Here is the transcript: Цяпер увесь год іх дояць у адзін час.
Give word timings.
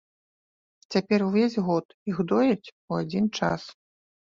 Цяпер 0.95 1.19
увесь 1.27 1.59
год 1.69 1.85
іх 2.13 2.17
дояць 2.33 2.71
у 2.73 2.91
адзін 3.03 3.31
час. 3.39 3.71